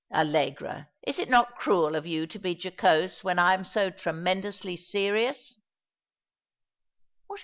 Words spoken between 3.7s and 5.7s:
tremendously serious